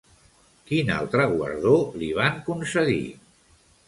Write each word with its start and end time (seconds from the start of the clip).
Quin 0.69 0.87
altre 0.93 1.27
guardó 1.33 1.73
li 2.05 2.07
van 2.21 2.39
concedir? 2.47 3.03